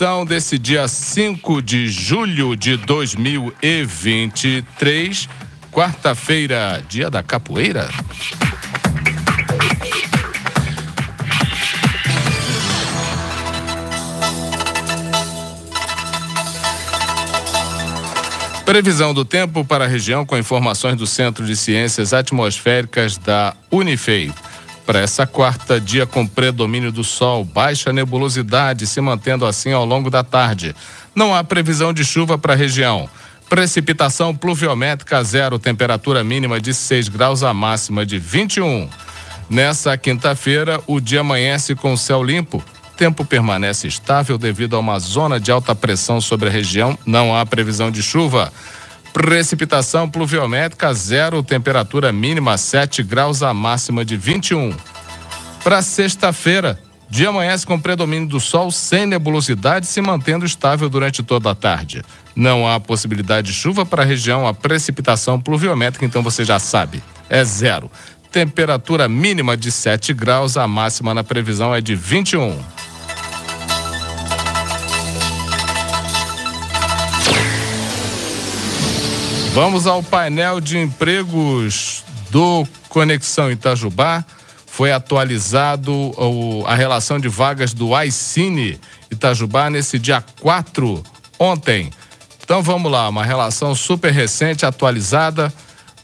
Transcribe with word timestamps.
edição 0.00 0.24
desse 0.24 0.58
dia 0.58 0.88
5 0.88 1.60
de 1.60 1.86
julho 1.86 2.56
de 2.56 2.78
2023, 2.78 5.28
quarta-feira, 5.70 6.82
dia 6.88 7.10
da 7.10 7.22
capoeira. 7.22 7.86
Previsão 18.64 19.12
do 19.12 19.26
tempo 19.26 19.62
para 19.66 19.84
a 19.84 19.86
região 19.86 20.24
com 20.24 20.38
informações 20.38 20.96
do 20.96 21.06
Centro 21.06 21.44
de 21.44 21.54
Ciências 21.54 22.14
Atmosféricas 22.14 23.18
da 23.18 23.54
Unifei. 23.70 24.32
Para 24.90 25.02
essa 25.02 25.24
quarta, 25.24 25.80
dia 25.80 26.04
com 26.04 26.26
predomínio 26.26 26.90
do 26.90 27.04
sol, 27.04 27.44
baixa 27.44 27.92
nebulosidade 27.92 28.88
se 28.88 29.00
mantendo 29.00 29.46
assim 29.46 29.70
ao 29.70 29.84
longo 29.84 30.10
da 30.10 30.24
tarde. 30.24 30.74
Não 31.14 31.32
há 31.32 31.44
previsão 31.44 31.92
de 31.92 32.04
chuva 32.04 32.36
para 32.36 32.54
a 32.54 32.56
região. 32.56 33.08
Precipitação 33.48 34.34
pluviométrica 34.34 35.22
zero, 35.22 35.60
temperatura 35.60 36.24
mínima 36.24 36.60
de 36.60 36.74
6 36.74 37.08
graus, 37.08 37.44
a 37.44 37.54
máxima 37.54 38.04
de 38.04 38.18
21. 38.18 38.88
Nessa 39.48 39.96
quinta-feira, 39.96 40.80
o 40.88 40.98
dia 40.98 41.20
amanhece 41.20 41.76
com 41.76 41.96
céu 41.96 42.20
limpo, 42.20 42.60
tempo 42.96 43.24
permanece 43.24 43.86
estável 43.86 44.36
devido 44.36 44.74
a 44.74 44.80
uma 44.80 44.98
zona 44.98 45.38
de 45.38 45.52
alta 45.52 45.72
pressão 45.72 46.20
sobre 46.20 46.48
a 46.48 46.52
região. 46.52 46.98
Não 47.06 47.32
há 47.32 47.46
previsão 47.46 47.92
de 47.92 48.02
chuva. 48.02 48.52
Precipitação 49.12 50.08
pluviométrica 50.08 50.94
zero, 50.94 51.42
temperatura 51.42 52.12
mínima 52.12 52.56
7 52.56 53.02
graus, 53.02 53.42
a 53.42 53.52
máxima 53.52 54.04
de 54.04 54.16
21. 54.16 54.74
Para 55.64 55.82
sexta-feira, 55.82 56.78
dia 57.08 57.28
amanhece 57.28 57.66
com 57.66 57.78
predomínio 57.78 58.28
do 58.28 58.38
sol 58.38 58.70
sem 58.70 59.06
nebulosidade, 59.06 59.86
se 59.86 60.00
mantendo 60.00 60.46
estável 60.46 60.88
durante 60.88 61.22
toda 61.22 61.50
a 61.50 61.54
tarde. 61.54 62.04
Não 62.36 62.68
há 62.68 62.78
possibilidade 62.78 63.48
de 63.48 63.52
chuva 63.52 63.84
para 63.84 64.02
a 64.02 64.06
região, 64.06 64.46
a 64.46 64.54
precipitação 64.54 65.40
pluviométrica, 65.40 66.06
então 66.06 66.22
você 66.22 66.44
já 66.44 66.60
sabe, 66.60 67.02
é 67.28 67.44
zero. 67.44 67.90
Temperatura 68.30 69.08
mínima 69.08 69.56
de 69.56 69.72
7 69.72 70.14
graus, 70.14 70.56
a 70.56 70.68
máxima 70.68 71.12
na 71.12 71.24
previsão 71.24 71.74
é 71.74 71.80
de 71.80 71.96
21. 71.96 72.56
Vamos 79.62 79.86
ao 79.86 80.02
painel 80.02 80.58
de 80.58 80.78
empregos 80.78 82.02
do 82.30 82.66
Conexão 82.88 83.50
Itajubá. 83.50 84.24
Foi 84.66 84.90
atualizado 84.90 86.14
a 86.66 86.74
relação 86.74 87.20
de 87.20 87.28
vagas 87.28 87.74
do 87.74 87.90
iCine 88.04 88.80
Itajubá 89.10 89.68
nesse 89.68 89.98
dia 89.98 90.24
4, 90.40 91.02
ontem. 91.38 91.90
Então 92.42 92.62
vamos 92.62 92.90
lá, 92.90 93.06
uma 93.06 93.22
relação 93.22 93.74
super 93.74 94.10
recente, 94.10 94.64
atualizada. 94.64 95.52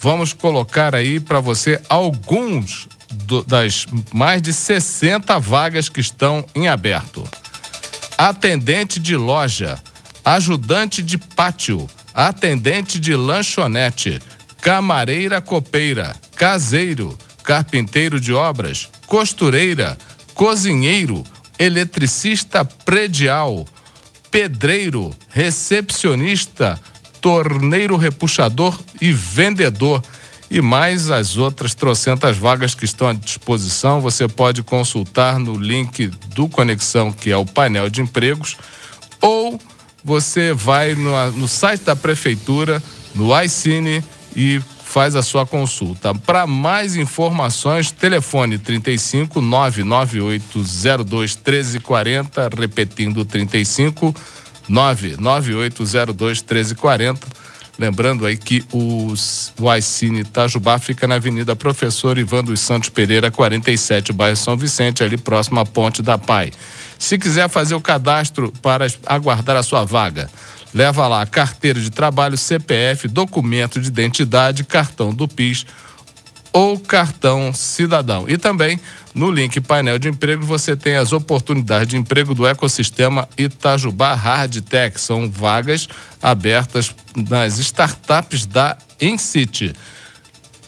Vamos 0.00 0.32
colocar 0.32 0.92
aí 0.92 1.20
para 1.20 1.38
você 1.38 1.80
alguns 1.88 2.88
do, 3.08 3.44
das 3.44 3.86
mais 4.12 4.42
de 4.42 4.52
60 4.52 5.38
vagas 5.38 5.88
que 5.88 6.00
estão 6.00 6.44
em 6.56 6.66
aberto. 6.66 7.22
Atendente 8.18 8.98
de 8.98 9.16
loja, 9.16 9.78
ajudante 10.24 11.00
de 11.00 11.16
pátio, 11.16 11.88
atendente 12.14 13.00
de 13.00 13.16
lanchonete, 13.16 14.20
camareira 14.60 15.40
copeira, 15.40 16.14
caseiro, 16.36 17.18
carpinteiro 17.42 18.20
de 18.20 18.32
obras, 18.32 18.88
costureira, 19.06 19.98
cozinheiro, 20.32 21.24
eletricista 21.58 22.64
predial, 22.64 23.66
pedreiro, 24.30 25.14
recepcionista, 25.28 26.80
torneiro 27.20 27.96
repuxador 27.96 28.78
e 29.00 29.12
vendedor. 29.12 30.02
E 30.50 30.60
mais 30.60 31.10
as 31.10 31.36
outras 31.36 31.74
trocentas 31.74 32.36
vagas 32.36 32.74
que 32.74 32.84
estão 32.84 33.08
à 33.08 33.12
disposição, 33.12 34.00
você 34.00 34.28
pode 34.28 34.62
consultar 34.62 35.38
no 35.38 35.56
link 35.56 36.06
do 36.34 36.48
Conexão, 36.48 37.10
que 37.10 37.30
é 37.30 37.36
o 37.36 37.46
painel 37.46 37.88
de 37.88 38.00
empregos, 38.00 38.56
ou 39.20 39.60
você 40.04 40.52
vai 40.52 40.94
no, 40.94 41.32
no 41.32 41.48
site 41.48 41.82
da 41.82 41.96
prefeitura, 41.96 42.82
no 43.14 43.40
iCine 43.42 44.04
e 44.36 44.60
faz 44.84 45.16
a 45.16 45.22
sua 45.22 45.44
consulta. 45.46 46.14
Para 46.14 46.46
mais 46.46 46.94
informações, 46.94 47.90
telefone 47.90 48.58
35 48.58 49.40
99802 49.40 51.34
1340, 51.34 52.50
repetindo 52.56 53.24
35 53.24 54.14
99802 54.68 56.42
1340. 56.42 57.26
Lembrando 57.76 58.24
aí 58.24 58.36
que 58.36 58.64
os, 58.72 59.52
o 59.58 59.74
iCine 59.74 60.20
Itajubá 60.20 60.78
fica 60.78 61.08
na 61.08 61.16
Avenida 61.16 61.56
Professor 61.56 62.16
Ivan 62.16 62.44
dos 62.44 62.60
Santos 62.60 62.88
Pereira, 62.88 63.32
47, 63.32 64.12
bairro 64.12 64.36
São 64.36 64.56
Vicente, 64.56 65.02
ali 65.02 65.16
próximo 65.16 65.58
à 65.58 65.66
Ponte 65.66 66.00
da 66.02 66.16
Pai. 66.16 66.52
Se 66.98 67.18
quiser 67.18 67.48
fazer 67.48 67.74
o 67.74 67.80
cadastro 67.80 68.52
para 68.62 68.86
aguardar 69.06 69.56
a 69.56 69.62
sua 69.62 69.84
vaga, 69.84 70.30
leva 70.72 71.06
lá 71.06 71.24
carteira 71.26 71.80
de 71.80 71.90
trabalho, 71.90 72.36
CPF, 72.36 73.08
documento 73.08 73.80
de 73.80 73.88
identidade, 73.88 74.64
cartão 74.64 75.12
do 75.12 75.28
PIS 75.28 75.66
ou 76.52 76.78
cartão 76.78 77.52
cidadão. 77.52 78.26
E 78.28 78.38
também 78.38 78.78
no 79.12 79.30
link 79.30 79.60
painel 79.60 79.98
de 79.98 80.08
emprego 80.08 80.44
você 80.44 80.76
tem 80.76 80.96
as 80.96 81.12
oportunidades 81.12 81.88
de 81.88 81.96
emprego 81.96 82.32
do 82.32 82.46
ecossistema 82.46 83.28
Itajubá 83.36 84.14
Hardtech. 84.14 85.00
São 85.00 85.28
vagas 85.28 85.88
abertas 86.22 86.94
nas 87.16 87.58
startups 87.58 88.46
da 88.46 88.76
Incity. 89.00 89.72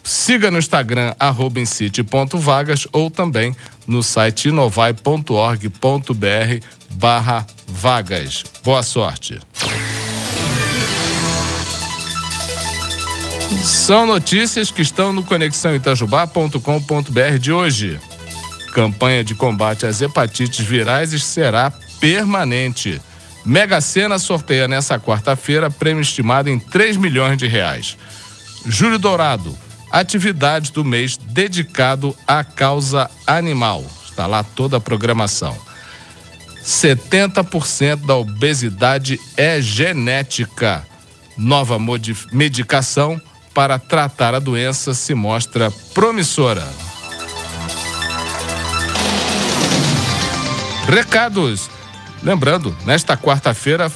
Siga 0.02 0.50
no 0.50 0.58
Instagram, 0.58 1.14
arroba 1.18 1.58
incite.vagas 1.58 2.86
ou 2.92 3.10
também 3.10 3.56
no 3.86 4.02
site 4.02 4.48
inovai.org.br 4.48 6.66
barra 6.90 7.46
vagas. 7.66 8.42
Boa 8.64 8.82
sorte. 8.82 9.38
São 13.62 14.06
notícias 14.06 14.70
que 14.70 14.80
estão 14.82 15.12
no 15.12 15.22
conexãoitajubá.com.br 15.22 17.38
de 17.40 17.52
hoje. 17.52 18.00
Campanha 18.72 19.22
de 19.24 19.34
combate 19.34 19.86
às 19.86 20.02
hepatites 20.02 20.64
virais 20.64 21.10
será 21.22 21.72
permanente. 22.00 23.00
Mega 23.44 23.80
Sena 23.80 24.18
sorteia 24.18 24.66
nessa 24.66 24.98
quarta-feira 24.98 25.70
prêmio 25.70 26.02
estimado 26.02 26.50
em 26.50 26.58
3 26.58 26.96
milhões 26.96 27.38
de 27.38 27.46
reais. 27.46 27.96
Júlio 28.66 28.98
Dourado, 28.98 29.56
atividade 29.90 30.72
do 30.72 30.84
mês 30.84 31.16
dedicado 31.16 32.16
à 32.26 32.42
causa 32.44 33.10
animal. 33.26 33.84
Está 34.08 34.26
lá 34.26 34.42
toda 34.42 34.76
a 34.76 34.80
programação. 34.80 35.56
70% 36.64 38.06
da 38.06 38.16
obesidade 38.16 39.20
é 39.36 39.60
genética. 39.60 40.86
Nova 41.36 41.78
medicação 42.32 43.20
para 43.54 43.78
tratar 43.78 44.34
a 44.34 44.38
doença 44.38 44.92
se 44.94 45.14
mostra 45.14 45.70
promissora. 45.94 46.66
Recados. 50.88 51.70
Lembrando, 52.22 52.76
nesta 52.84 53.16
quarta-feira, 53.16 53.92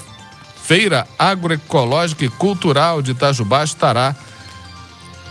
Feira 0.63 1.07
Agroecológica 1.19 2.25
e 2.25 2.29
Cultural 2.29 3.03
de 3.03 3.11
Itajubá 3.11 3.65
estará 3.65 4.15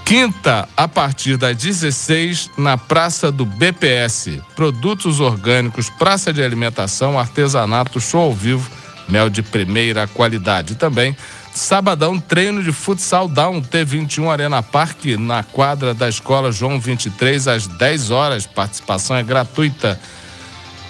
Quinta, 0.09 0.67
a 0.75 0.87
partir 0.87 1.37
das 1.37 1.55
16, 1.55 2.49
na 2.57 2.79
Praça 2.79 3.31
do 3.31 3.45
BPS. 3.45 4.41
Produtos 4.55 5.19
orgânicos, 5.19 5.87
praça 5.87 6.33
de 6.33 6.41
alimentação, 6.41 7.19
artesanato, 7.19 8.01
show 8.01 8.21
ao 8.21 8.33
vivo, 8.33 8.67
mel 9.07 9.29
de 9.29 9.43
primeira 9.43 10.07
qualidade. 10.07 10.73
Também, 10.73 11.15
sabadão, 11.53 12.19
treino 12.19 12.63
de 12.63 12.71
futsal 12.71 13.27
Down 13.27 13.61
T21 13.61 14.31
Arena 14.31 14.63
Parque, 14.63 15.15
na 15.15 15.43
quadra 15.43 15.93
da 15.93 16.09
Escola 16.09 16.51
João 16.51 16.79
23, 16.79 17.47
às 17.47 17.67
10 17.67 18.09
horas. 18.09 18.47
Participação 18.47 19.15
é 19.15 19.21
gratuita. 19.21 20.01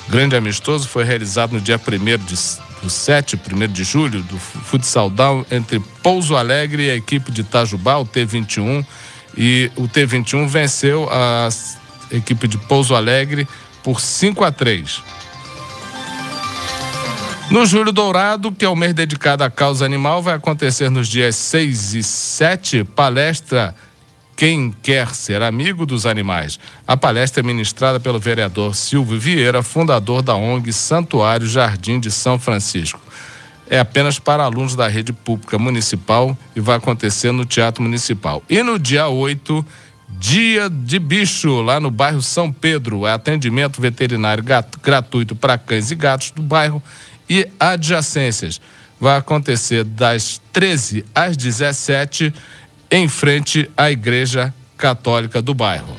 Grande 0.08 0.38
amistoso 0.38 0.88
foi 0.88 1.04
realizado 1.04 1.52
no 1.52 1.60
dia 1.60 1.78
1 1.78 2.24
de 2.26 2.38
do 2.82 2.90
7, 2.90 3.36
1 3.38 3.68
de 3.72 3.84
julho, 3.84 4.22
do 4.24 4.38
futsal 4.38 5.10
Down 5.10 5.46
entre 5.52 5.80
Pouso 6.02 6.36
Alegre 6.36 6.88
e 6.88 6.92
a 6.92 6.96
equipe 6.96 7.32
de 7.32 7.42
Itajubá, 7.42 7.98
o 7.98 8.06
T21 8.06 8.86
e 9.38 9.72
o 9.76 9.88
T21 9.88 10.48
venceu 10.48 11.08
a 11.12 11.50
equipe 12.12 12.48
de 12.48 12.58
Pouso 12.58 12.96
Alegre 12.96 13.48
por 13.84 14.00
5 14.02 14.44
a 14.44 14.52
3. 14.52 15.02
No 17.50 17.66
Julho 17.66 17.92
Dourado, 17.92 18.52
que 18.52 18.64
é 18.64 18.70
o 18.70 18.76
mês 18.76 18.94
dedicado 18.94 19.44
à 19.44 19.50
causa 19.50 19.84
animal, 19.84 20.22
vai 20.22 20.36
acontecer 20.36 20.90
nos 20.92 21.08
dias 21.08 21.36
6 21.36 21.96
e 21.96 22.04
7 22.04 22.84
palestra 22.84 23.74
quem 24.40 24.74
quer 24.82 25.14
ser 25.14 25.42
amigo 25.42 25.86
dos 25.86 26.06
animais. 26.06 26.58
A 26.88 26.96
palestra 26.96 27.42
é 27.42 27.46
ministrada 27.46 28.00
pelo 28.00 28.18
vereador 28.18 28.74
Silvio 28.74 29.20
Vieira, 29.20 29.62
fundador 29.62 30.22
da 30.22 30.34
ONG 30.34 30.72
Santuário 30.72 31.46
Jardim 31.46 32.00
de 32.00 32.10
São 32.10 32.40
Francisco. 32.40 33.02
É 33.70 33.78
apenas 33.78 34.18
para 34.18 34.46
alunos 34.46 34.78
da 34.78 34.88
rede 34.88 35.12
pública 35.12 35.60
municipal 35.60 36.38
e 36.56 36.62
vai 36.62 36.78
acontecer 36.78 37.34
no 37.34 37.44
Teatro 37.44 37.84
Municipal. 37.84 38.42
E 38.50 38.64
no 38.64 38.80
dia 38.80 39.10
8, 39.10 39.66
Dia 40.08 40.70
de 40.70 41.00
Bicho, 41.00 41.62
lá 41.62 41.78
no 41.82 41.92
bairro 41.92 42.22
São 42.22 42.50
Pedro. 42.50 43.06
É 43.06 43.12
atendimento 43.12 43.82
veterinário 43.82 44.42
gratuito 44.82 45.36
para 45.36 45.58
cães 45.58 45.92
e 45.92 45.96
gatos 45.96 46.32
do 46.32 46.42
bairro 46.42 46.82
e 47.30 47.46
adjacências. 47.60 48.62
Vai 48.98 49.18
acontecer 49.18 49.84
das 49.84 50.42
13 50.54 51.04
às 51.14 51.36
17 51.36 52.34
em 52.92 53.08
frente 53.08 53.70
à 53.78 53.92
Igreja 53.92 54.54
Católica 54.78 55.42
do 55.42 55.54
bairro. 55.54 55.96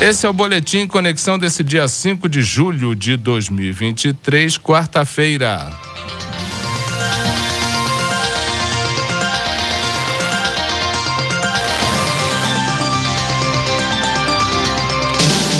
Esse 0.00 0.26
é 0.26 0.28
o 0.28 0.32
Boletim 0.32 0.86
Conexão 0.86 1.38
desse 1.38 1.64
dia 1.64 1.88
5 1.88 2.28
de 2.28 2.40
julho 2.40 2.94
de 2.94 3.16
2023, 3.16 4.56
quarta-feira. 4.58 5.72